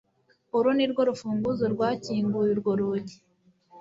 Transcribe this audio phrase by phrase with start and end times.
[0.57, 3.17] uru nirwo rufunguzo rwakinguye urwo rugi